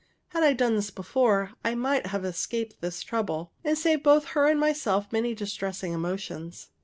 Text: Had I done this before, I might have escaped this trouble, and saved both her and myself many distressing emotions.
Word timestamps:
Had 0.29 0.41
I 0.43 0.53
done 0.53 0.75
this 0.77 0.89
before, 0.89 1.51
I 1.63 1.75
might 1.75 2.07
have 2.07 2.25
escaped 2.25 2.81
this 2.81 3.03
trouble, 3.03 3.51
and 3.63 3.77
saved 3.77 4.01
both 4.01 4.29
her 4.29 4.47
and 4.47 4.59
myself 4.59 5.11
many 5.11 5.35
distressing 5.35 5.93
emotions. 5.93 6.69